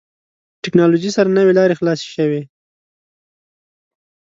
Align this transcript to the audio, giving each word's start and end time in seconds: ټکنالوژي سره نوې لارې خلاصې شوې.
ټکنالوژي 0.63 1.11
سره 1.17 1.29
نوې 1.37 1.53
لارې 1.59 1.77
خلاصې 1.79 2.07
شوې. 2.15 2.41